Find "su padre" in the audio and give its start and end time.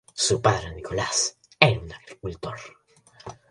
0.15-0.73